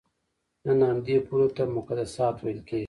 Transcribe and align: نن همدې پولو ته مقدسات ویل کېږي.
نن 0.65 0.79
همدې 0.91 1.15
پولو 1.27 1.47
ته 1.55 1.63
مقدسات 1.77 2.35
ویل 2.43 2.59
کېږي. 2.67 2.79